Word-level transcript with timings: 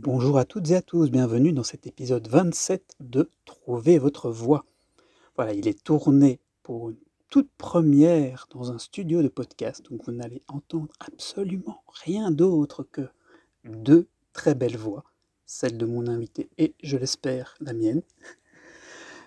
Bonjour 0.00 0.38
à 0.38 0.44
toutes 0.44 0.70
et 0.70 0.76
à 0.76 0.80
tous, 0.80 1.10
bienvenue 1.10 1.52
dans 1.52 1.64
cet 1.64 1.88
épisode 1.88 2.28
27 2.28 2.94
de 3.00 3.32
Trouver 3.44 3.98
votre 3.98 4.30
voix. 4.30 4.64
Voilà, 5.34 5.52
il 5.54 5.66
est 5.66 5.82
tourné 5.82 6.38
pour 6.62 6.90
une 6.90 7.00
toute 7.30 7.50
première 7.58 8.46
dans 8.50 8.70
un 8.70 8.78
studio 8.78 9.22
de 9.22 9.28
podcast, 9.28 9.84
donc 9.90 10.04
vous 10.04 10.12
n'allez 10.12 10.40
entendre 10.46 10.92
absolument 11.00 11.82
rien 11.88 12.30
d'autre 12.30 12.84
que 12.84 13.08
deux 13.64 14.06
très 14.32 14.54
belles 14.54 14.76
voix, 14.76 15.02
celle 15.46 15.76
de 15.76 15.84
mon 15.84 16.06
invité 16.06 16.48
et, 16.58 16.76
je 16.80 16.96
l'espère, 16.96 17.56
la 17.58 17.72
mienne. 17.72 18.02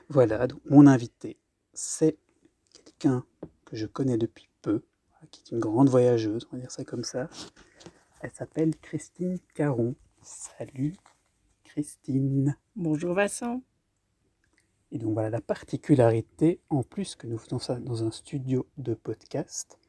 Voilà, 0.07 0.47
donc 0.47 0.61
mon 0.69 0.87
invité, 0.87 1.35
c'est 1.73 2.17
quelqu'un 2.73 3.25
que 3.65 3.75
je 3.75 3.87
connais 3.87 4.17
depuis 4.17 4.47
peu, 4.61 4.83
qui 5.31 5.41
est 5.41 5.51
une 5.51 5.59
grande 5.59 5.89
voyageuse, 5.89 6.47
on 6.49 6.55
va 6.55 6.61
dire 6.61 6.71
ça 6.71 6.85
comme 6.85 7.03
ça. 7.03 7.29
Elle 8.21 8.31
s'appelle 8.31 8.73
Christine 8.77 9.37
Caron. 9.53 9.95
Salut 10.23 10.93
Christine. 11.63 12.55
Bonjour 12.75 13.15
Vincent. 13.15 13.63
Et 14.91 14.99
donc 14.99 15.13
voilà 15.13 15.31
la 15.31 15.41
particularité, 15.41 16.59
en 16.69 16.83
plus 16.83 17.15
que 17.15 17.25
nous 17.25 17.39
faisons 17.39 17.57
ça 17.57 17.79
dans 17.79 18.03
un 18.03 18.11
studio 18.11 18.67
de 18.77 18.93
podcast, 18.93 19.79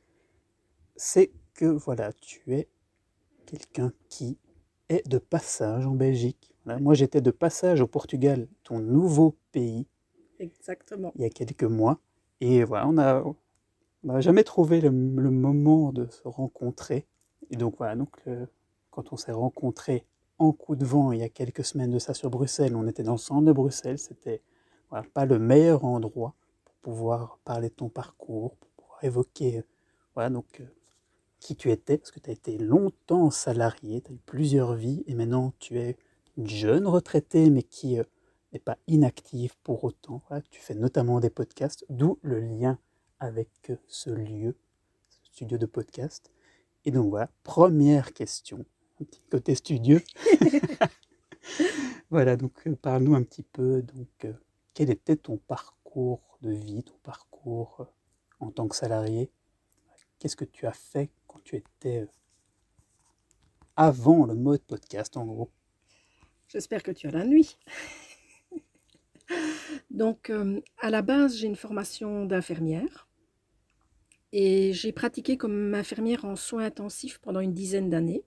c'est 0.96 1.32
que 1.52 1.66
voilà, 1.66 2.14
tu 2.14 2.54
es 2.54 2.70
quelqu'un 3.44 3.92
qui 4.08 4.38
est 4.88 5.06
de 5.06 5.18
passage 5.18 5.86
en 5.86 5.94
Belgique. 5.94 6.54
moi 6.64 6.94
j'étais 6.94 7.20
de 7.20 7.30
passage 7.30 7.82
au 7.82 7.86
Portugal, 7.86 8.48
ton 8.62 8.78
nouveau 8.78 9.36
pays. 9.52 9.86
Exactement. 10.38 11.12
Il 11.14 11.20
y 11.20 11.26
a 11.26 11.30
quelques 11.30 11.64
mois. 11.64 12.00
Et 12.40 12.64
voilà, 12.64 12.88
on 12.88 12.94
n'a 12.94 13.22
on 14.04 14.20
jamais 14.22 14.44
trouvé 14.44 14.80
le, 14.80 14.90
moment 14.90 15.92
de 15.92 16.06
se 16.06 16.26
rencontrer. 16.26 17.06
Et 17.50 17.56
donc 17.56 17.76
voilà, 17.76 17.96
donc 17.96 18.16
quand 18.90 19.12
on 19.12 19.16
s'est 19.18 19.32
rencontrés 19.32 20.06
en 20.42 20.52
coup 20.52 20.74
de 20.74 20.84
vent 20.84 21.12
il 21.12 21.20
y 21.20 21.22
a 21.22 21.28
quelques 21.28 21.64
semaines 21.64 21.90
de 21.90 21.98
ça 21.98 22.14
sur 22.14 22.28
Bruxelles. 22.28 22.74
On 22.74 22.88
était 22.88 23.04
dans 23.04 23.12
le 23.12 23.18
centre 23.18 23.44
de 23.44 23.52
Bruxelles. 23.52 23.98
C'était 23.98 24.42
pas 25.14 25.24
le 25.24 25.38
meilleur 25.38 25.84
endroit 25.84 26.34
pour 26.64 26.74
pouvoir 26.94 27.38
parler 27.44 27.68
de 27.68 27.74
ton 27.74 27.88
parcours, 27.88 28.56
pour 28.56 28.70
pouvoir 28.70 29.04
évoquer 29.04 29.58
euh, 29.58 29.62
voilà, 30.14 30.30
donc, 30.30 30.60
euh, 30.60 30.66
qui 31.38 31.56
tu 31.56 31.70
étais, 31.70 31.96
parce 31.96 32.10
que 32.10 32.20
tu 32.20 32.28
as 32.28 32.32
été 32.32 32.58
longtemps 32.58 33.30
salarié, 33.30 34.00
tu 34.00 34.10
as 34.10 34.14
eu 34.14 34.18
plusieurs 34.26 34.74
vies, 34.74 35.02
et 35.06 35.14
maintenant 35.14 35.54
tu 35.58 35.78
es 35.78 35.96
une 36.36 36.48
jeune 36.48 36.86
retraitée, 36.86 37.48
mais 37.48 37.62
qui 37.62 37.98
euh, 37.98 38.04
n'est 38.52 38.58
pas 38.58 38.76
inactive 38.88 39.56
pour 39.62 39.84
autant. 39.84 40.22
tu 40.50 40.60
fais 40.60 40.74
notamment 40.74 41.20
des 41.20 41.30
podcasts, 41.30 41.86
d'où 41.88 42.18
le 42.22 42.40
lien 42.40 42.78
avec 43.18 43.72
ce 43.86 44.10
lieu, 44.10 44.56
ce 45.08 45.24
studio 45.24 45.56
de 45.56 45.66
podcast. 45.66 46.30
Et 46.84 46.90
donc 46.90 47.08
voilà, 47.10 47.30
première 47.44 48.12
question 48.12 48.66
côté 49.30 49.54
studieux. 49.54 50.02
voilà, 52.10 52.36
donc 52.36 52.66
euh, 52.66 52.76
parle-nous 52.76 53.14
un 53.14 53.22
petit 53.22 53.42
peu, 53.42 53.82
donc, 53.82 54.08
euh, 54.24 54.32
quel 54.74 54.90
était 54.90 55.16
ton 55.16 55.36
parcours 55.36 56.38
de 56.42 56.50
vie, 56.50 56.82
ton 56.82 56.98
parcours 57.02 57.76
euh, 57.80 57.84
en 58.40 58.50
tant 58.50 58.68
que 58.68 58.76
salarié? 58.76 59.30
Qu'est-ce 60.18 60.36
que 60.36 60.44
tu 60.44 60.66
as 60.66 60.72
fait 60.72 61.10
quand 61.26 61.40
tu 61.42 61.56
étais 61.56 62.06
avant 63.76 64.26
le 64.26 64.34
mode 64.34 64.62
podcast, 64.62 65.16
en 65.16 65.24
gros? 65.24 65.50
J'espère 66.48 66.82
que 66.82 66.90
tu 66.90 67.08
as 67.08 67.10
la 67.10 67.24
nuit. 67.24 67.58
Donc, 69.90 70.30
à 70.78 70.90
la 70.90 71.02
base, 71.02 71.36
j'ai 71.36 71.46
une 71.46 71.56
formation 71.56 72.24
d'infirmière 72.26 73.08
et 74.32 74.72
j'ai 74.72 74.92
pratiqué 74.92 75.36
comme 75.36 75.74
infirmière 75.74 76.24
en 76.24 76.36
soins 76.36 76.64
intensifs 76.64 77.18
pendant 77.18 77.40
une 77.40 77.52
dizaine 77.52 77.90
d'années. 77.90 78.24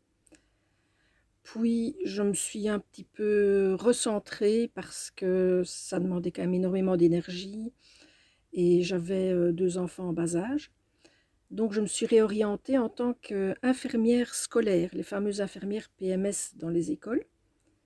Puis 1.45 1.95
je 2.03 2.23
me 2.23 2.33
suis 2.33 2.67
un 2.67 2.79
petit 2.79 3.03
peu 3.03 3.77
recentrée 3.79 4.71
parce 4.73 5.11
que 5.11 5.61
ça 5.63 5.99
demandait 5.99 6.31
quand 6.31 6.41
même 6.41 6.55
énormément 6.55 6.97
d'énergie 6.97 7.71
et 8.51 8.81
j'avais 8.81 9.31
euh, 9.31 9.51
deux 9.51 9.77
enfants 9.77 10.09
en 10.09 10.13
bas 10.13 10.35
âge. 10.35 10.71
Donc 11.51 11.71
je 11.71 11.81
me 11.81 11.85
suis 11.85 12.07
réorientée 12.07 12.79
en 12.79 12.89
tant 12.89 13.13
qu'infirmière 13.13 14.33
scolaire, 14.33 14.89
les 14.93 15.03
fameuses 15.03 15.39
infirmières 15.39 15.87
PMS 15.99 16.55
dans 16.55 16.69
les 16.69 16.91
écoles. 16.91 17.23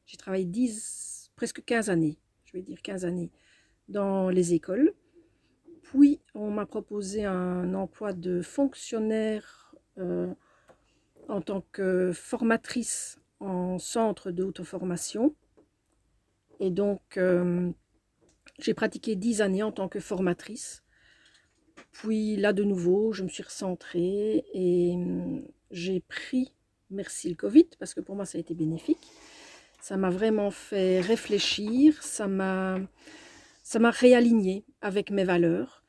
J'ai 0.06 0.16
travaillé 0.16 0.46
10, 0.46 1.34
presque 1.36 1.62
15 1.66 1.90
années, 1.90 2.18
je 2.46 2.54
vais 2.54 2.62
dire 2.62 2.82
15 2.82 3.04
années, 3.04 3.30
dans 3.90 4.30
les 4.30 4.54
écoles. 4.54 4.94
Puis 5.84 6.22
on 6.34 6.50
m'a 6.50 6.66
proposé 6.66 7.26
un 7.26 7.74
emploi 7.74 8.14
de 8.14 8.42
fonctionnaire 8.42 9.76
euh, 9.98 10.34
en 11.28 11.42
tant 11.42 11.66
que 11.74 12.14
formatrice 12.14 13.19
en 13.40 13.80
centre 13.80 14.32
d'auto-formation. 14.32 15.36
Et 16.60 16.72
donc, 16.72 17.02
euh, 17.18 17.72
j'ai 18.60 18.74
pratiqué 18.74 19.16
dix 19.16 19.42
années 19.42 19.64
en 19.64 19.72
tant 19.72 19.88
que 19.88 20.00
formatrice. 20.00 20.84
Puis 21.92 22.36
là, 22.36 22.54
de 22.54 22.64
nouveau, 22.64 23.14
je 23.14 23.24
me 23.24 23.30
suis 23.30 23.44
recentrée 23.44 24.46
et 24.54 24.96
euh, 24.96 25.40
j'ai 25.72 26.02
pris, 26.02 26.54
merci 26.90 27.30
le 27.30 27.36
Covid, 27.36 27.68
parce 27.80 27.94
que 27.94 28.02
pour 28.02 28.16
moi, 28.16 28.26
ça 28.26 28.38
a 28.38 28.42
été 28.42 28.54
bénéfique. 28.54 29.08
Ça 29.82 29.96
m'a 29.96 30.10
vraiment 30.10 30.52
fait 30.52 31.00
réfléchir, 31.00 32.04
ça 32.04 32.28
m'a, 32.28 32.80
ça 33.64 33.80
m'a 33.80 33.92
réaligné 33.92 34.66
avec 34.82 35.10
mes 35.10 35.24
valeurs. 35.24 35.84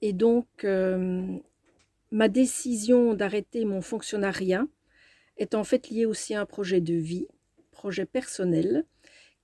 Et 0.00 0.12
donc, 0.12 0.46
euh, 0.64 1.36
ma 2.10 2.28
décision 2.28 3.14
d'arrêter 3.14 3.64
mon 3.64 3.82
fonctionnariat 3.82 4.64
est 5.38 5.54
en 5.54 5.64
fait 5.64 5.88
lié 5.88 6.04
aussi 6.04 6.34
à 6.34 6.40
un 6.40 6.46
projet 6.46 6.80
de 6.80 6.94
vie, 6.94 7.26
projet 7.70 8.06
personnel, 8.06 8.84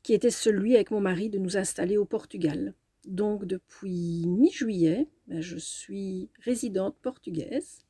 qui 0.02 0.12
était 0.12 0.30
celui 0.30 0.74
avec 0.74 0.90
mon 0.90 1.00
mari 1.00 1.30
de 1.30 1.38
nous 1.38 1.56
installer 1.56 1.96
au 1.96 2.04
Portugal. 2.04 2.74
Donc 3.06 3.44
depuis 3.44 4.26
mi-juillet, 4.26 5.08
ben, 5.26 5.40
je 5.40 5.56
suis 5.56 6.30
résidente 6.40 6.96
portugaise 7.00 7.84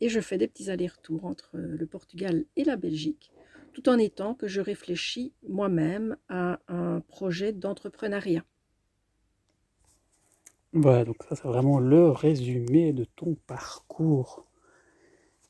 et 0.00 0.08
je 0.08 0.20
fais 0.20 0.38
des 0.38 0.48
petits 0.48 0.70
allers-retours 0.70 1.24
entre 1.24 1.58
le 1.58 1.86
Portugal 1.86 2.44
et 2.56 2.64
la 2.64 2.76
Belgique, 2.76 3.30
tout 3.72 3.88
en 3.88 3.98
étant 3.98 4.34
que 4.34 4.48
je 4.48 4.60
réfléchis 4.60 5.32
moi-même 5.48 6.16
à 6.28 6.60
un 6.68 7.00
projet 7.00 7.52
d'entrepreneuriat. 7.52 8.44
Voilà, 10.72 11.04
donc 11.04 11.22
ça 11.28 11.36
c'est 11.36 11.46
vraiment 11.46 11.78
le 11.78 12.08
résumé 12.08 12.92
de 12.92 13.04
ton 13.04 13.36
parcours. 13.46 14.46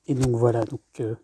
Et 0.06 0.14
donc 0.14 0.34
voilà, 0.34 0.64
donc 0.64 0.82
euh, 1.00 1.14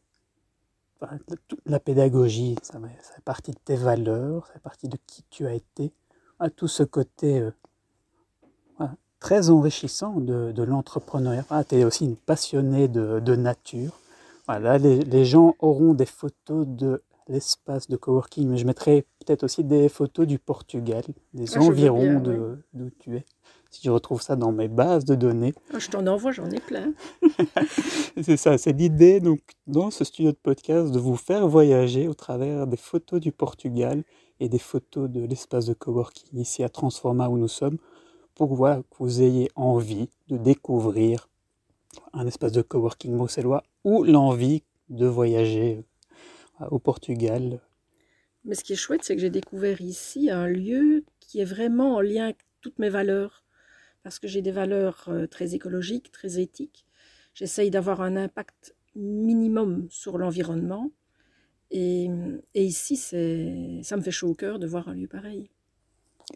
la 1.66 1.80
pédagogie, 1.80 2.56
ça, 2.62 2.78
fait 2.78 3.24
partie 3.24 3.52
de 3.52 3.58
tes 3.64 3.76
valeurs, 3.76 4.46
ça 4.46 4.54
fait 4.54 4.58
partie 4.58 4.88
de 4.88 4.98
qui 5.06 5.24
tu 5.30 5.46
as 5.46 5.54
été, 5.54 5.92
à 6.38 6.50
tout 6.50 6.68
ce 6.68 6.82
côté 6.82 7.40
euh, 7.40 7.50
très 9.20 9.50
enrichissant 9.50 10.20
de, 10.20 10.52
de 10.52 10.62
l'entrepreneuriat. 10.62 11.44
Ah, 11.50 11.64
tu 11.64 11.76
es 11.76 11.84
aussi 11.84 12.04
une 12.04 12.16
passionnée 12.16 12.88
de, 12.88 13.36
nature. 13.36 13.98
Voilà, 14.46 14.78
les, 14.78 15.24
gens 15.24 15.54
auront 15.58 15.94
des 15.94 16.06
photos 16.06 16.66
de 16.66 17.02
l'espace 17.28 17.88
de 17.88 17.96
coworking, 17.96 18.48
mais 18.48 18.56
je 18.56 18.64
mettrai 18.64 19.04
peut-être 19.18 19.44
aussi 19.44 19.62
des 19.62 19.88
photos 19.88 20.26
du 20.26 20.38
Portugal, 20.38 21.02
des 21.34 21.56
ah, 21.56 21.60
environs 21.60 22.20
d'où 22.72 22.90
tu 22.98 23.16
es 23.16 23.26
si 23.70 23.82
je 23.84 23.90
retrouve 23.90 24.22
ça 24.22 24.36
dans 24.36 24.52
mes 24.52 24.68
bases 24.68 25.04
de 25.04 25.14
données. 25.14 25.54
Ah, 25.72 25.78
je 25.78 25.88
t'en 25.88 26.06
envoie, 26.06 26.32
j'en 26.32 26.50
ai 26.50 26.60
plein. 26.60 26.92
c'est 28.22 28.36
ça, 28.36 28.58
c'est 28.58 28.72
l'idée 28.72 29.20
donc 29.20 29.40
dans 29.66 29.90
ce 29.90 30.04
studio 30.04 30.32
de 30.32 30.36
podcast 30.36 30.90
de 30.92 30.98
vous 30.98 31.16
faire 31.16 31.46
voyager 31.46 32.08
au 32.08 32.14
travers 32.14 32.66
des 32.66 32.76
photos 32.76 33.20
du 33.20 33.32
Portugal 33.32 34.02
et 34.40 34.48
des 34.48 34.58
photos 34.58 35.10
de 35.10 35.20
l'espace 35.24 35.66
de 35.66 35.74
coworking 35.74 36.38
ici 36.38 36.62
à 36.62 36.68
Transforma 36.68 37.28
où 37.28 37.38
nous 37.38 37.48
sommes, 37.48 37.78
pour 38.34 38.48
que 38.50 38.82
vous 38.98 39.22
ayez 39.22 39.50
envie 39.56 40.08
de 40.28 40.36
découvrir 40.36 41.28
un 42.12 42.26
espace 42.26 42.52
de 42.52 42.62
coworking 42.62 43.16
bruxellois 43.16 43.64
ou 43.84 44.04
l'envie 44.04 44.62
de 44.88 45.06
voyager 45.06 45.84
euh, 46.60 46.66
au 46.70 46.78
Portugal. 46.78 47.60
Mais 48.44 48.54
ce 48.54 48.64
qui 48.64 48.74
est 48.74 48.76
chouette, 48.76 49.02
c'est 49.02 49.14
que 49.16 49.20
j'ai 49.20 49.30
découvert 49.30 49.80
ici 49.80 50.30
un 50.30 50.46
lieu 50.46 51.04
qui 51.20 51.40
est 51.40 51.44
vraiment 51.44 51.96
en 51.96 52.00
lien 52.00 52.24
avec 52.24 52.38
toutes 52.60 52.78
mes 52.78 52.88
valeurs 52.88 53.44
parce 54.08 54.18
que 54.18 54.26
j'ai 54.26 54.40
des 54.40 54.52
valeurs 54.52 55.04
euh, 55.08 55.26
très 55.26 55.54
écologiques, 55.54 56.10
très 56.10 56.40
éthiques. 56.40 56.86
J'essaye 57.34 57.70
d'avoir 57.70 58.00
un 58.00 58.16
impact 58.16 58.74
minimum 58.96 59.86
sur 59.90 60.16
l'environnement. 60.16 60.90
Et, 61.70 62.08
ici, 62.54 62.96
ça 62.96 63.16
me 63.98 64.00
fait 64.00 64.10
chaud 64.10 64.28
au 64.28 64.34
cœur 64.34 64.58
de 64.58 64.66
voir 64.66 64.88
un 64.88 64.94
lieu 64.94 65.08
pareil. 65.08 65.50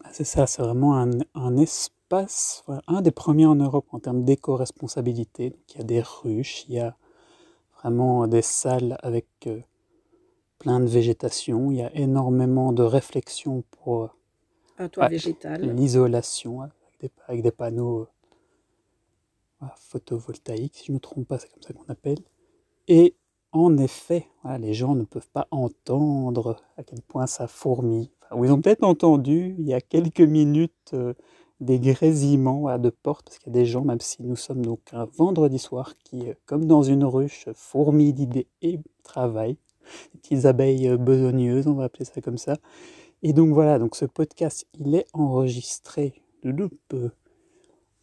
Ah, 0.04 0.10
c'est 0.12 0.24
ça, 0.24 0.46
c'est 0.46 0.60
vraiment 0.60 0.98
un, 0.98 1.56
espace, 1.56 2.62
un 2.88 3.00
des 3.00 3.10
premiers 3.10 3.46
en 3.46 3.54
Europe 3.54 3.86
en 3.92 4.00
termes 4.00 4.22
d'éco-responsabilité. 4.22 5.56
Il 5.70 5.78
y 5.78 5.80
a 5.80 5.84
des 5.84 6.02
ruches, 6.02 6.66
il 6.68 6.74
y 6.74 6.78
a 6.78 6.94
vraiment 7.80 8.28
des 8.28 8.42
salles 8.42 8.98
avec 9.00 9.28
euh, 9.46 9.60
plein 10.58 10.78
de 10.78 10.88
végétation, 10.88 11.70
il 11.70 11.78
y 11.78 11.82
a 11.82 11.90
énormément 11.96 12.74
de 12.74 12.82
réflexion 12.82 13.64
pour 13.70 14.14
l'isolation, 14.78 16.60
avec 17.26 17.42
des 17.42 17.50
panneaux 17.50 18.08
euh, 19.62 19.66
photovoltaïques, 19.76 20.76
si 20.76 20.86
je 20.86 20.92
ne 20.92 20.96
me 20.96 21.00
trompe 21.00 21.26
pas, 21.26 21.38
c'est 21.38 21.48
comme 21.52 21.62
ça 21.62 21.72
qu'on 21.72 21.90
appelle. 21.90 22.18
Et 22.88 23.14
en 23.52 23.76
effet, 23.76 24.26
les 24.58 24.74
gens 24.74 24.94
ne 24.94 25.04
peuvent 25.04 25.28
pas 25.30 25.46
entendre 25.50 26.56
à 26.76 26.82
quel 26.82 27.02
point 27.02 27.26
ça 27.26 27.46
fourmille. 27.46 28.10
Enfin, 28.22 28.42
ils 28.42 28.50
ont 28.50 28.60
peut-être 28.60 28.82
entendu 28.82 29.54
il 29.58 29.66
y 29.66 29.74
a 29.74 29.80
quelques 29.80 30.22
minutes 30.22 30.92
euh, 30.94 31.12
des 31.60 31.78
grésillements 31.78 32.78
de 32.78 32.90
portes, 32.90 33.26
parce 33.26 33.38
qu'il 33.38 33.52
y 33.52 33.56
a 33.56 33.60
des 33.60 33.66
gens, 33.66 33.84
même 33.84 34.00
si 34.00 34.22
nous 34.22 34.36
sommes 34.36 34.64
donc 34.64 34.80
un 34.92 35.04
vendredi 35.04 35.58
soir, 35.58 35.94
qui, 36.02 36.28
euh, 36.28 36.34
comme 36.46 36.64
dans 36.64 36.82
une 36.82 37.04
ruche, 37.04 37.46
fourmillent 37.54 38.14
d'idées 38.14 38.48
et 38.62 38.80
travaillent. 39.02 39.58
Des 40.14 40.20
petites 40.20 40.44
abeilles 40.46 40.96
besogneuses, 40.96 41.66
on 41.66 41.74
va 41.74 41.84
appeler 41.84 42.04
ça 42.04 42.20
comme 42.20 42.38
ça. 42.38 42.56
Et 43.22 43.32
donc 43.32 43.52
voilà, 43.52 43.78
donc 43.78 43.94
ce 43.94 44.04
podcast, 44.04 44.66
il 44.80 44.94
est 44.94 45.06
enregistré 45.12 46.21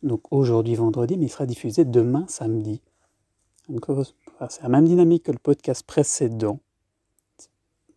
Donc 0.02 0.22
aujourd'hui 0.32 0.76
vendredi, 0.76 1.18
mais 1.18 1.26
il 1.26 1.30
sera 1.30 1.46
diffusé 1.46 1.86
demain 1.86 2.26
samedi. 2.28 2.82
C'est 4.50 4.64
la 4.64 4.70
même 4.70 4.88
dynamique 4.88 5.24
que 5.24 5.32
le 5.32 5.38
podcast 5.38 5.84
précédent. 5.86 6.60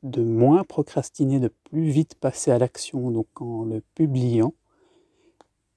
De 0.03 0.23
moins 0.23 0.65
procrastiner, 0.65 1.39
de 1.39 1.49
plus 1.49 1.91
vite 1.91 2.17
passer 2.17 2.51
à 2.51 2.59
l'action 2.59 3.11
donc 3.11 3.41
en 3.41 3.65
le 3.65 3.83
publiant. 3.95 4.53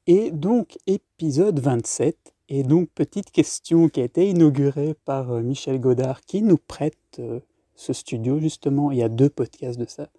Et 0.07 0.31
donc 0.31 0.77
épisode 0.88 1.59
27. 1.59 2.33
Et 2.50 2.63
donc 2.63 2.89
petite 2.89 3.31
question 3.31 3.88
qui 3.88 4.01
a 4.01 4.03
été 4.03 4.29
inaugurée 4.29 4.95
par 5.06 5.31
euh, 5.31 5.41
Michel 5.41 5.79
Godard 5.79 6.21
qui 6.21 6.44
nous 6.44 6.57
prête 6.57 6.97
euh, 7.19 7.39
ce 7.75 7.94
studio 7.94 8.39
justement. 8.39 8.91
Il 8.91 8.97
y 8.97 9.03
a 9.03 9.09
deux 9.09 9.29
podcasts 9.29 9.79
de 9.79 9.85
ça. 9.85 10.09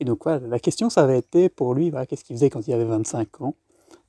Et 0.00 0.04
donc 0.04 0.24
voilà, 0.24 0.46
la 0.46 0.58
question 0.58 0.90
ça 0.90 1.02
avait 1.02 1.18
été 1.18 1.48
pour 1.48 1.74
lui, 1.74 1.92
qu'est-ce 2.08 2.24
qu'il 2.24 2.36
faisait 2.36 2.50
quand 2.50 2.66
il 2.66 2.72
avait 2.72 2.84
25 2.84 3.42
ans? 3.42 3.54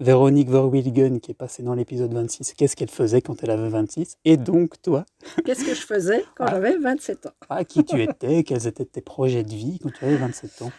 Véronique 0.01 0.49
Verwilgen, 0.49 1.19
qui 1.19 1.29
est 1.29 1.35
passée 1.35 1.61
dans 1.61 1.75
l'épisode 1.75 2.11
26, 2.11 2.55
qu'est-ce 2.55 2.75
qu'elle 2.75 2.89
faisait 2.89 3.21
quand 3.21 3.43
elle 3.43 3.51
avait 3.51 3.69
26 3.69 4.17
Et 4.25 4.35
donc, 4.35 4.81
toi? 4.81 5.05
Qu'est-ce 5.45 5.63
que 5.63 5.75
je 5.75 5.85
faisais 5.85 6.25
quand 6.35 6.45
ah. 6.45 6.53
j'avais 6.53 6.75
27 6.75 7.27
ans? 7.27 7.33
Ah, 7.49 7.63
Qui 7.63 7.85
tu 7.85 8.01
étais? 8.01 8.43
Quels 8.43 8.65
étaient 8.65 8.85
tes 8.85 9.01
projets 9.01 9.43
de 9.43 9.53
vie 9.53 9.77
quand 9.77 9.91
tu 9.91 10.03
avais 10.03 10.17
27 10.17 10.63
ans? 10.63 10.71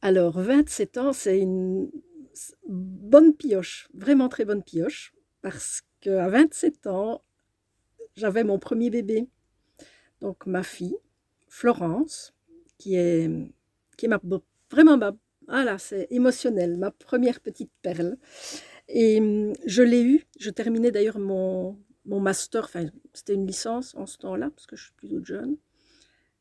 Alors, 0.00 0.40
27 0.40 0.96
ans, 0.96 1.12
c'est 1.12 1.38
une 1.38 1.90
bonne 2.66 3.34
pioche, 3.34 3.88
vraiment 3.92 4.30
très 4.30 4.46
bonne 4.46 4.62
pioche, 4.62 5.12
parce 5.42 5.82
qu'à 6.00 6.26
27 6.26 6.86
ans, 6.86 7.22
j'avais 8.14 8.42
mon 8.42 8.58
premier 8.58 8.88
bébé. 8.88 9.28
Donc, 10.22 10.46
ma 10.46 10.62
fille, 10.62 10.96
Florence, 11.48 12.32
qui 12.78 12.96
est, 12.96 13.30
qui 13.98 14.06
est 14.06 14.08
ma, 14.08 14.18
vraiment 14.70 14.96
ma 14.96 15.12
voilà, 15.48 15.78
c'est 15.78 16.08
émotionnel, 16.10 16.76
ma 16.76 16.90
première 16.90 17.40
petite 17.40 17.70
perle. 17.82 18.16
Et 18.88 19.18
hum, 19.20 19.52
je 19.66 19.82
l'ai 19.82 20.02
eu. 20.02 20.24
Je 20.38 20.50
terminais 20.50 20.90
d'ailleurs 20.90 21.18
mon, 21.18 21.78
mon 22.04 22.20
master, 22.20 22.64
enfin, 22.64 22.86
c'était 23.14 23.34
une 23.34 23.46
licence 23.46 23.94
en 23.94 24.06
ce 24.06 24.18
temps-là, 24.18 24.50
parce 24.50 24.66
que 24.66 24.76
je 24.76 24.84
suis 24.84 24.92
plutôt 24.94 25.24
jeune. 25.24 25.56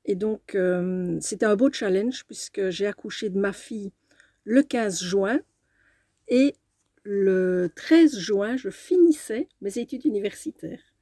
Et 0.05 0.15
donc, 0.15 0.55
hum, 0.55 1.19
c'était 1.21 1.45
un 1.45 1.55
beau 1.55 1.71
challenge, 1.71 2.25
puisque 2.25 2.69
j'ai 2.69 2.87
accouché 2.87 3.29
de 3.29 3.39
ma 3.39 3.53
fille 3.53 3.91
le 4.43 4.63
15 4.63 5.03
juin. 5.03 5.39
Et 6.27 6.55
le 7.03 7.69
13 7.75 8.17
juin, 8.17 8.57
je 8.57 8.69
finissais 8.69 9.47
mes 9.61 9.77
études 9.77 10.05
universitaires. 10.05 10.94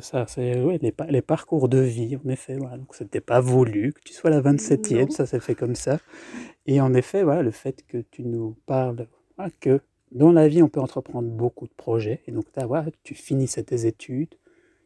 Ça, 0.00 0.26
c'est 0.26 0.54
les, 0.54 0.92
les, 1.08 1.22
parcours 1.22 1.68
de 1.68 1.78
vie, 1.78 2.16
en 2.16 2.28
effet. 2.28 2.56
Voilà. 2.56 2.78
Donc, 2.78 2.94
c'était 2.94 3.20
pas 3.20 3.40
voulu 3.40 3.92
que 3.92 4.00
tu 4.00 4.12
sois 4.12 4.30
la 4.30 4.40
27e, 4.40 5.10
ça 5.10 5.26
s'est 5.26 5.40
fait 5.40 5.54
comme 5.54 5.74
ça. 5.74 5.98
Et 6.66 6.80
en 6.80 6.92
effet, 6.94 7.22
voilà, 7.22 7.42
le 7.42 7.52
fait 7.52 7.84
que 7.86 7.98
tu 7.98 8.24
nous 8.24 8.56
parles 8.66 9.06
que 9.60 9.80
dans 10.12 10.32
la 10.32 10.48
vie, 10.48 10.62
on 10.62 10.68
peut 10.68 10.80
entreprendre 10.80 11.28
beaucoup 11.28 11.66
de 11.66 11.74
projets. 11.76 12.22
Et 12.26 12.32
donc, 12.32 12.46
voilà, 12.66 12.86
tu 13.02 13.14
finissais 13.14 13.62
tes 13.62 13.86
études, 13.86 14.34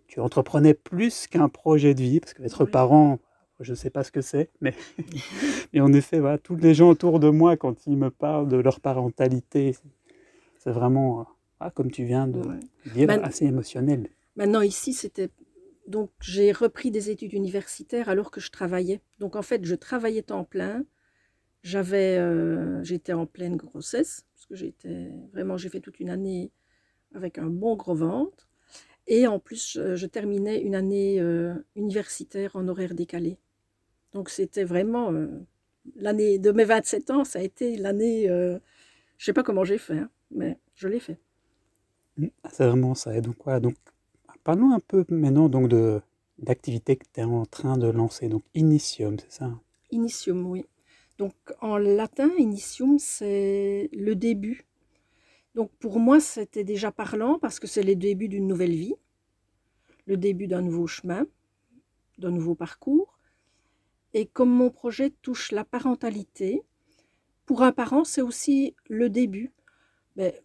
tu 0.06 0.20
entreprenais 0.20 0.74
plus 0.74 1.26
qu'un 1.26 1.48
projet 1.48 1.94
de 1.94 2.02
vie, 2.02 2.20
parce 2.20 2.34
qu'être 2.34 2.64
parent, 2.64 3.20
je 3.60 3.70
ne 3.70 3.76
sais 3.76 3.90
pas 3.90 4.04
ce 4.04 4.10
que 4.10 4.22
c'est, 4.22 4.50
mais 4.60 4.74
et 5.72 5.80
en 5.80 5.92
effet, 5.92 6.18
voilà, 6.18 6.38
tous 6.38 6.56
les 6.56 6.74
gens 6.74 6.90
autour 6.90 7.20
de 7.20 7.28
moi, 7.28 7.56
quand 7.56 7.86
ils 7.86 7.96
me 7.96 8.10
parlent 8.10 8.48
de 8.48 8.56
leur 8.56 8.80
parentalité, 8.80 9.76
c'est 10.58 10.72
vraiment, 10.72 11.26
comme 11.74 11.90
tu 11.90 12.04
viens 12.04 12.26
de 12.26 12.42
dire, 12.94 13.08
assez 13.22 13.44
émotionnel. 13.44 14.08
Maintenant, 14.36 14.60
ici, 14.60 14.92
c'était. 14.92 15.30
Donc, 15.86 16.10
j'ai 16.20 16.52
repris 16.52 16.90
des 16.90 17.10
études 17.10 17.32
universitaires 17.32 18.08
alors 18.08 18.30
que 18.30 18.40
je 18.40 18.50
travaillais. 18.50 19.00
Donc, 19.18 19.34
en 19.34 19.42
fait, 19.42 19.64
je 19.64 19.74
travaillais 19.74 20.22
temps 20.22 20.44
plein. 20.44 20.84
J'avais, 21.62 22.16
euh, 22.16 22.82
j'étais 22.84 23.12
en 23.12 23.26
pleine 23.26 23.56
grossesse, 23.56 24.24
parce 24.32 24.46
que 24.46 24.54
j'étais 24.54 25.10
vraiment, 25.32 25.58
j'ai 25.58 25.68
fait 25.68 25.80
toute 25.80 26.00
une 26.00 26.08
année 26.08 26.52
avec 27.14 27.38
un 27.38 27.48
bon 27.48 27.76
gros 27.76 27.94
ventre. 27.94 28.48
Et 29.06 29.26
en 29.26 29.38
plus, 29.40 29.78
je, 29.94 30.06
terminais 30.06 30.60
une 30.60 30.74
année 30.74 31.20
euh, 31.20 31.54
universitaire 31.74 32.54
en 32.54 32.68
horaire 32.68 32.94
décalé. 32.94 33.38
Donc, 34.12 34.30
c'était 34.30 34.64
vraiment 34.64 35.12
euh, 35.12 35.28
l'année 35.96 36.38
de 36.38 36.52
mes 36.52 36.64
27 36.64 37.10
ans, 37.10 37.24
ça 37.24 37.40
a 37.40 37.42
été 37.42 37.76
l'année. 37.76 38.26
je 38.26 38.54
ne 38.54 38.60
sais 39.18 39.32
pas 39.32 39.42
comment 39.42 39.64
j'ai 39.64 39.78
fait, 39.78 39.98
hein, 39.98 40.10
mais 40.30 40.58
je 40.76 40.88
l'ai 40.88 41.00
fait. 41.00 41.18
C'est 42.50 42.66
vraiment 42.66 42.94
ça. 42.94 43.16
Et 43.16 43.20
donc, 43.20 43.36
voilà, 43.44 43.60
Parlons 44.44 44.72
un 44.72 44.80
peu 44.80 45.04
maintenant 45.08 45.48
donc 45.48 45.68
de 45.68 46.00
que 46.46 46.52
tu 46.54 47.20
es 47.20 47.22
en 47.22 47.44
train 47.44 47.76
de 47.76 47.88
lancer, 47.88 48.28
donc 48.28 48.42
Initium, 48.54 49.18
c'est 49.18 49.32
ça? 49.32 49.60
Initium, 49.90 50.46
oui. 50.46 50.64
Donc 51.18 51.34
en 51.60 51.76
latin, 51.76 52.30
Initium, 52.38 52.98
c'est 52.98 53.90
le 53.92 54.14
début. 54.14 54.64
Donc 55.54 55.70
pour 55.78 55.98
moi, 55.98 56.20
c'était 56.20 56.64
déjà 56.64 56.90
parlant 56.90 57.38
parce 57.38 57.60
que 57.60 57.66
c'est 57.66 57.82
le 57.82 57.94
début 57.94 58.28
d'une 58.28 58.46
nouvelle 58.46 58.74
vie, 58.74 58.94
le 60.06 60.16
début 60.16 60.46
d'un 60.46 60.62
nouveau 60.62 60.86
chemin, 60.86 61.26
d'un 62.18 62.30
nouveau 62.30 62.54
parcours. 62.54 63.18
Et 64.14 64.26
comme 64.26 64.50
mon 64.50 64.70
projet 64.70 65.10
touche 65.22 65.52
la 65.52 65.64
parentalité, 65.64 66.62
pour 67.44 67.62
un 67.62 67.72
parent, 67.72 68.04
c'est 68.04 68.22
aussi 68.22 68.74
le 68.88 69.10
début. 69.10 69.52
Mais 70.16 70.32
ben, 70.32 70.40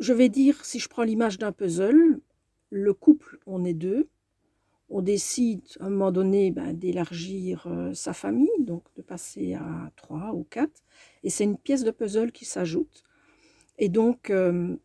je 0.00 0.12
vais 0.12 0.28
dire, 0.28 0.64
si 0.64 0.78
je 0.78 0.88
prends 0.88 1.02
l'image 1.02 1.38
d'un 1.38 1.52
puzzle, 1.52 2.20
le 2.70 2.94
couple, 2.94 3.38
on 3.46 3.64
est 3.64 3.74
deux. 3.74 4.08
On 4.88 5.02
décide 5.02 5.62
à 5.78 5.84
un 5.84 5.90
moment 5.90 6.10
donné 6.10 6.50
ben, 6.50 6.72
d'élargir 6.72 7.66
euh, 7.66 7.94
sa 7.94 8.12
famille, 8.12 8.48
donc 8.58 8.82
de 8.96 9.02
passer 9.02 9.54
à 9.54 9.92
trois 9.94 10.32
ou 10.34 10.44
quatre. 10.44 10.82
Et 11.22 11.30
c'est 11.30 11.44
une 11.44 11.58
pièce 11.58 11.84
de 11.84 11.92
puzzle 11.92 12.32
qui 12.32 12.44
s'ajoute. 12.44 13.04
Et 13.78 13.88
donc, 13.88 14.30
euh, 14.30 14.76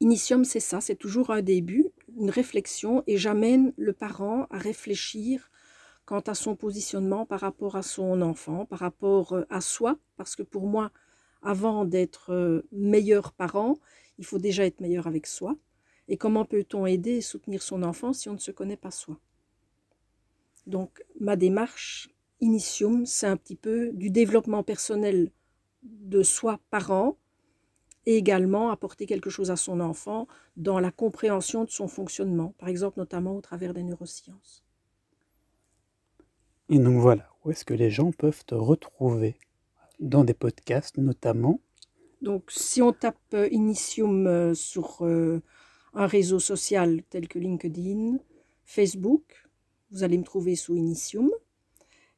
Initium, 0.00 0.44
c'est 0.44 0.60
ça, 0.60 0.80
c'est 0.80 0.94
toujours 0.94 1.30
un 1.30 1.42
début, 1.42 1.86
une 2.16 2.30
réflexion, 2.30 3.02
et 3.06 3.16
j'amène 3.16 3.72
le 3.76 3.92
parent 3.92 4.46
à 4.50 4.58
réfléchir 4.58 5.50
quant 6.04 6.20
à 6.20 6.34
son 6.34 6.54
positionnement 6.54 7.26
par 7.26 7.40
rapport 7.40 7.76
à 7.76 7.82
son 7.82 8.22
enfant, 8.22 8.66
par 8.66 8.78
rapport 8.78 9.32
euh, 9.32 9.44
à 9.50 9.60
soi, 9.60 9.98
parce 10.16 10.36
que 10.36 10.44
pour 10.44 10.68
moi, 10.68 10.92
avant 11.42 11.84
d'être 11.84 12.64
meilleur 12.72 13.32
parent, 13.32 13.78
il 14.18 14.24
faut 14.24 14.38
déjà 14.38 14.64
être 14.64 14.80
meilleur 14.80 15.06
avec 15.06 15.26
soi. 15.26 15.56
Et 16.08 16.16
comment 16.16 16.44
peut-on 16.44 16.86
aider 16.86 17.16
et 17.16 17.20
soutenir 17.20 17.62
son 17.62 17.82
enfant 17.82 18.12
si 18.12 18.28
on 18.28 18.34
ne 18.34 18.38
se 18.38 18.50
connaît 18.50 18.76
pas 18.76 18.90
soi? 18.90 19.18
Donc 20.66 21.04
ma 21.20 21.36
démarche 21.36 22.10
Initium, 22.40 23.06
c'est 23.06 23.26
un 23.26 23.36
petit 23.36 23.56
peu 23.56 23.90
du 23.92 24.10
développement 24.10 24.62
personnel 24.62 25.30
de 25.82 26.22
soi 26.22 26.60
parent 26.70 27.16
et 28.06 28.16
également 28.16 28.70
apporter 28.70 29.06
quelque 29.06 29.30
chose 29.30 29.50
à 29.50 29.56
son 29.56 29.80
enfant 29.80 30.26
dans 30.56 30.78
la 30.78 30.90
compréhension 30.90 31.64
de 31.64 31.70
son 31.70 31.88
fonctionnement, 31.88 32.54
par 32.58 32.68
exemple 32.68 32.98
notamment 32.98 33.36
au 33.36 33.40
travers 33.40 33.72
des 33.72 33.82
neurosciences. 33.82 34.64
Et 36.68 36.78
donc 36.78 36.98
voilà, 36.98 37.28
où 37.44 37.50
est-ce 37.50 37.64
que 37.64 37.74
les 37.74 37.90
gens 37.90 38.10
peuvent 38.12 38.44
te 38.44 38.54
retrouver? 38.54 39.36
Dans 40.00 40.24
des 40.24 40.34
podcasts 40.34 40.98
notamment? 40.98 41.60
Donc 42.20 42.50
si 42.50 42.82
on 42.82 42.92
tape 42.92 43.18
euh, 43.34 43.48
Initium 43.50 44.26
euh, 44.26 44.54
sur 44.54 45.04
euh, 45.04 45.42
un 45.94 46.06
réseau 46.06 46.38
social 46.38 47.02
tel 47.08 47.28
que 47.28 47.38
LinkedIn, 47.38 48.18
Facebook, 48.64 49.48
vous 49.90 50.02
allez 50.02 50.18
me 50.18 50.24
trouver 50.24 50.56
sous 50.56 50.74
Initium, 50.74 51.30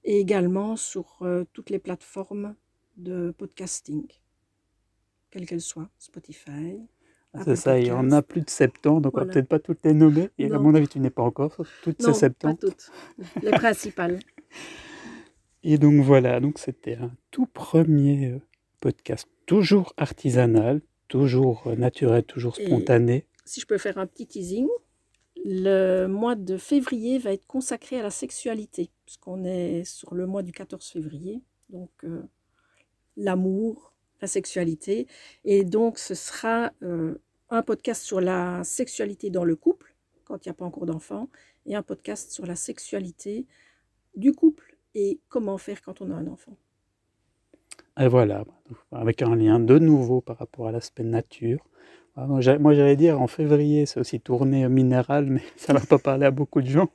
et 0.04 0.18
également 0.18 0.76
sur 0.76 1.18
euh, 1.22 1.44
toutes 1.52 1.70
les 1.70 1.78
plateformes 1.78 2.54
de 2.96 3.34
podcasting, 3.36 4.06
quelles 5.30 5.46
qu'elles 5.46 5.60
soient, 5.60 5.90
Spotify. 5.98 6.80
Ah, 7.34 7.42
c'est 7.44 7.56
ça, 7.56 7.78
il 7.78 7.88
y 7.88 7.90
en 7.90 8.10
a 8.12 8.22
plus 8.22 8.40
de 8.40 8.48
70, 8.48 9.02
donc 9.02 9.16
on 9.16 9.20
va 9.20 9.26
peut-être 9.26 9.48
pas 9.48 9.58
toutes 9.58 9.84
les 9.84 9.92
nommer. 9.92 10.30
Et 10.38 10.50
à 10.50 10.58
mon 10.58 10.74
avis, 10.74 10.88
tu 10.88 11.00
n'es 11.00 11.10
pas 11.10 11.22
encore 11.22 11.52
sur 11.52 11.66
toutes 11.82 12.00
ces 12.00 12.14
70. 12.14 12.38
Pas 12.38 12.54
toutes, 12.54 12.90
les 13.42 13.50
principales. 13.50 14.20
Et 15.62 15.76
donc 15.76 16.02
voilà, 16.02 16.40
donc 16.40 16.58
c'était 16.58 16.94
un 16.94 17.10
tout 17.30 17.46
premier 17.46 18.30
euh, 18.30 18.40
podcast, 18.80 19.28
toujours 19.44 19.92
artisanal, 19.98 20.80
toujours 21.08 21.64
euh, 21.66 21.74
naturel, 21.74 22.22
toujours 22.22 22.56
spontané 22.56 23.26
si 23.46 23.60
je 23.60 23.66
peux 23.66 23.78
faire 23.78 23.96
un 23.98 24.06
petit 24.06 24.26
teasing, 24.26 24.68
le 25.44 26.06
mois 26.06 26.34
de 26.34 26.56
février 26.56 27.18
va 27.18 27.32
être 27.32 27.46
consacré 27.46 27.98
à 27.98 28.02
la 28.02 28.10
sexualité, 28.10 28.90
puisqu'on 29.04 29.44
est 29.44 29.84
sur 29.84 30.14
le 30.14 30.26
mois 30.26 30.42
du 30.42 30.52
14 30.52 30.84
février, 30.90 31.42
donc 31.70 31.90
euh, 32.04 32.22
l'amour, 33.16 33.94
la 34.20 34.28
sexualité. 34.28 35.06
Et 35.44 35.64
donc 35.64 35.98
ce 35.98 36.14
sera 36.14 36.72
euh, 36.82 37.14
un 37.50 37.62
podcast 37.62 38.02
sur 38.02 38.20
la 38.20 38.64
sexualité 38.64 39.30
dans 39.30 39.44
le 39.44 39.56
couple, 39.56 39.94
quand 40.24 40.44
il 40.44 40.48
n'y 40.48 40.50
a 40.50 40.54
pas 40.54 40.64
encore 40.64 40.86
d'enfants, 40.86 41.28
et 41.64 41.74
un 41.74 41.82
podcast 41.82 42.32
sur 42.32 42.46
la 42.46 42.56
sexualité 42.56 43.46
du 44.16 44.32
couple 44.32 44.76
et 44.94 45.20
comment 45.28 45.58
faire 45.58 45.82
quand 45.82 46.00
on 46.00 46.10
a 46.10 46.14
un 46.14 46.26
enfant. 46.26 46.56
Et 47.98 48.08
voilà, 48.08 48.44
avec 48.92 49.22
un 49.22 49.36
lien 49.36 49.58
de 49.58 49.78
nouveau 49.78 50.20
par 50.20 50.38
rapport 50.38 50.68
à 50.68 50.72
l'aspect 50.72 51.04
nature. 51.04 51.66
Moi 52.16 52.40
j'allais 52.40 52.96
dire 52.96 53.20
en 53.20 53.26
février 53.26 53.84
c'est 53.84 54.00
aussi 54.00 54.20
tourné 54.20 54.68
minéral, 54.68 55.26
mais 55.26 55.42
ça 55.56 55.72
va 55.74 55.80
pas 55.80 55.98
parler 55.98 56.26
à 56.26 56.30
beaucoup 56.30 56.62
de 56.62 56.68
gens. 56.68 56.88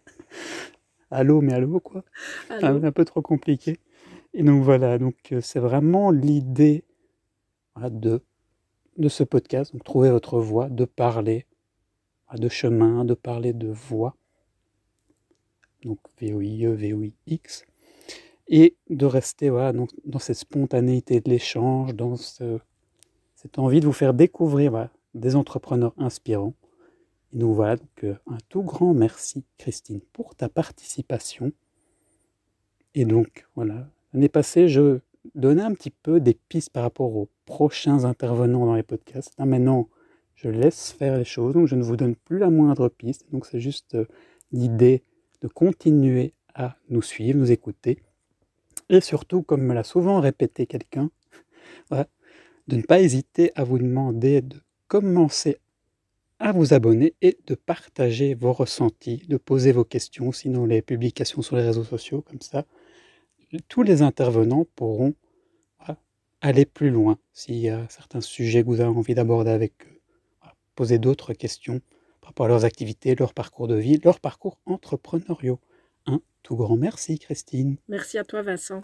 Allô, 1.11 1.41
mais 1.41 1.53
allô 1.53 1.81
quoi. 1.81 2.05
Un 2.49 2.91
peu 2.93 3.03
trop 3.03 3.21
compliqué. 3.21 3.79
Et 4.33 4.43
donc 4.43 4.63
voilà, 4.63 4.97
donc 4.97 5.15
euh, 5.33 5.41
c'est 5.41 5.59
vraiment 5.59 6.09
l'idée 6.09 6.85
de, 7.77 8.21
de 8.97 9.09
ce 9.09 9.25
podcast, 9.25 9.73
donc 9.73 9.83
trouver 9.83 10.09
votre 10.09 10.39
voix, 10.39 10.69
de 10.69 10.85
parler 10.85 11.45
de 12.37 12.47
chemin, 12.47 13.03
de 13.05 13.13
parler 13.13 13.53
de 13.53 13.67
voix, 13.67 14.15
donc 15.83 15.99
VOIE, 16.21 16.67
VOIX, 16.67 17.65
et 18.47 18.75
de 18.89 19.05
rester 19.05 19.49
voilà, 19.49 19.73
donc, 19.73 19.89
dans 20.05 20.19
cette 20.19 20.37
spontanéité 20.37 21.19
de 21.21 21.29
l'échange, 21.29 21.93
dans 21.95 22.15
cette 22.15 23.59
envie 23.59 23.79
de 23.79 23.85
vous 23.85 23.93
faire 23.93 24.13
découvrir 24.13 24.89
des 25.13 25.35
entrepreneurs 25.35 25.93
inspirants. 25.97 26.53
Et 27.33 27.37
donc 27.37 27.55
voilà, 27.55 27.77
donc, 27.77 28.03
euh, 28.03 28.15
un 28.27 28.37
tout 28.49 28.63
grand 28.63 28.93
merci 28.93 29.45
Christine 29.57 30.01
pour 30.13 30.35
ta 30.35 30.49
participation. 30.49 31.51
Et 32.93 33.05
donc 33.05 33.47
voilà, 33.55 33.87
L'année 34.13 34.29
passée, 34.29 34.67
je 34.67 34.99
donnais 35.35 35.61
un 35.61 35.73
petit 35.73 35.89
peu 35.89 36.19
des 36.19 36.33
pistes 36.33 36.71
par 36.71 36.83
rapport 36.83 37.15
aux 37.15 37.29
prochains 37.45 38.03
intervenants 38.03 38.65
dans 38.65 38.75
les 38.75 38.83
podcasts. 38.83 39.39
Maintenant, 39.39 39.87
je 40.35 40.49
laisse 40.49 40.91
faire 40.91 41.17
les 41.17 41.23
choses, 41.23 41.53
donc 41.53 41.67
je 41.67 41.75
ne 41.75 41.83
vous 41.83 41.95
donne 41.95 42.15
plus 42.15 42.37
la 42.37 42.49
moindre 42.49 42.89
piste. 42.89 43.25
Donc 43.31 43.45
c'est 43.45 43.61
juste 43.61 43.95
euh, 43.95 44.05
l'idée 44.51 45.03
de 45.41 45.47
continuer 45.47 46.33
à 46.53 46.75
nous 46.89 47.01
suivre, 47.01 47.39
nous 47.39 47.51
écouter. 47.51 48.03
Et 48.89 48.99
surtout, 48.99 49.43
comme 49.43 49.61
me 49.61 49.73
l'a 49.73 49.85
souvent 49.85 50.19
répété 50.19 50.65
quelqu'un, 50.65 51.09
de 51.91 52.75
ne 52.75 52.81
pas 52.81 52.99
hésiter 52.99 53.51
à 53.55 53.63
vous 53.63 53.77
demander 53.77 54.41
de 54.41 54.57
commencer 54.91 55.57
à 56.39 56.51
vous 56.51 56.73
abonner 56.73 57.15
et 57.21 57.37
de 57.47 57.55
partager 57.55 58.33
vos 58.33 58.51
ressentis, 58.51 59.23
de 59.29 59.37
poser 59.37 59.71
vos 59.71 59.85
questions, 59.85 60.33
sinon 60.33 60.65
les 60.65 60.81
publications 60.81 61.41
sur 61.41 61.55
les 61.55 61.63
réseaux 61.63 61.85
sociaux, 61.85 62.21
comme 62.21 62.41
ça, 62.41 62.65
tous 63.69 63.83
les 63.83 64.01
intervenants 64.01 64.65
pourront 64.75 65.13
aller 66.41 66.65
plus 66.65 66.89
loin 66.89 67.17
s'il 67.31 67.55
y 67.55 67.69
a 67.69 67.87
certains 67.87 68.19
sujets 68.19 68.63
que 68.63 68.67
vous 68.67 68.81
avez 68.81 68.89
envie 68.89 69.15
d'aborder 69.15 69.51
avec 69.51 69.71
eux, 69.87 70.01
poser 70.75 70.99
d'autres 70.99 71.31
questions 71.31 71.79
par 72.19 72.31
rapport 72.31 72.47
à 72.47 72.49
leurs 72.49 72.65
activités, 72.65 73.15
leur 73.15 73.33
parcours 73.33 73.69
de 73.69 73.75
vie, 73.75 73.97
leur 74.03 74.19
parcours 74.19 74.59
entrepreneuriaux. 74.65 75.61
Un 76.05 76.19
tout 76.43 76.57
grand 76.57 76.75
merci 76.75 77.17
Christine. 77.17 77.77
Merci 77.87 78.17
à 78.17 78.25
toi 78.25 78.41
Vincent. 78.41 78.83